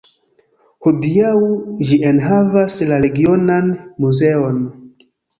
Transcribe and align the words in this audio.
Hodiaŭ 0.85 1.33
ĝi 1.89 1.99
enhavas 2.11 2.77
la 2.91 2.97
regionan 3.03 3.69
muzeon. 4.07 4.57